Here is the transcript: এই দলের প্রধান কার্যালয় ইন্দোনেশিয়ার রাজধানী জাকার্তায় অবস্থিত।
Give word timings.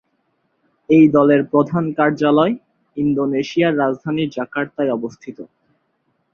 এই 0.89 1.05
দলের 1.15 1.41
প্রধান 1.51 1.85
কার্যালয় 1.97 2.53
ইন্দোনেশিয়ার 2.97 3.77
রাজধানী 3.77 4.23
জাকার্তায় 4.35 4.91
অবস্থিত। 4.91 5.37